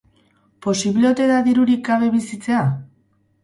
[0.65, 2.67] Posible ote da dirurik gabe bizitzea?